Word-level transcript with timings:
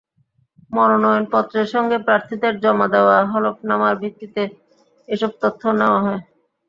মনোনয়নপত্রের 0.71 1.67
সঙ্গে 1.73 1.97
প্রার্থীদের 2.05 2.53
জমা 2.63 2.87
দেওয়া 2.93 3.17
হলফনামার 3.31 3.95
ভিত্তিতে 4.01 4.41
এসব 5.07 5.31
তথ্য 5.41 5.61
নেওয়া 5.79 5.99
হয়। 6.05 6.21